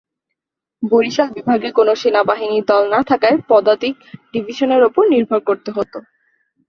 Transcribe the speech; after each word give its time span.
বরিশাল 0.83 1.29
বিভাগে 1.37 1.69
কোন 1.71 1.87
সেনাবাহিনীর 1.95 2.67
দল 2.67 2.83
না 2.93 3.01
থাকায় 3.09 3.37
পদাতিক 3.49 3.95
ডিভিশনের 4.33 4.81
উপর 4.89 5.03
নির্ভর 5.13 5.39
করতে 5.49 5.69
হত। 5.71 5.93